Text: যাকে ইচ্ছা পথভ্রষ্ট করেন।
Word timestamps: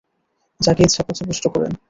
যাকে 0.61 0.81
ইচ্ছা 0.83 1.01
পথভ্রষ্ট 1.03 1.45
করেন। 1.47 1.71